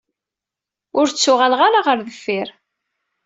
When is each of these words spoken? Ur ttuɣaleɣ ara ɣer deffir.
Ur 0.99 1.05
ttuɣaleɣ 1.07 1.61
ara 1.67 1.79
ɣer 1.87 1.97
deffir. 2.07 2.49